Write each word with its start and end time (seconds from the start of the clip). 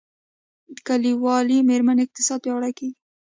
د 0.75 0.77
کلیوالي 0.87 1.57
میرمنو 1.69 2.03
اقتصاد 2.05 2.39
پیاوړی 2.43 2.71
کیږي 2.79 2.95